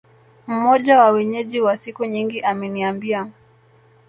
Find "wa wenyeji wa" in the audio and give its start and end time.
1.01-1.77